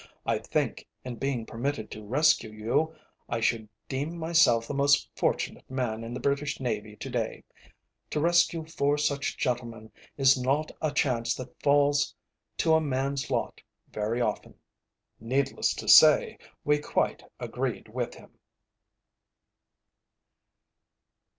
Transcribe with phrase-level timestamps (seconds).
[0.25, 2.95] "I think, in being permitted to rescue you,
[3.29, 7.43] I should deem myself the most fortunate man in the British Navy to day.
[8.09, 12.15] To rescue four such gentlemen is not a chance that falls
[12.57, 13.61] to a man's lot
[13.91, 14.55] very often."
[15.19, 18.39] Needless to say we quite agreed with him.